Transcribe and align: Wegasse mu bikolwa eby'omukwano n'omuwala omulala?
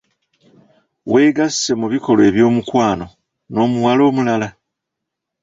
Wegasse 1.11 1.71
mu 1.79 1.87
bikolwa 1.93 2.23
eby'omukwano 2.29 3.05
n'omuwala 3.53 4.01
omulala? 4.09 4.49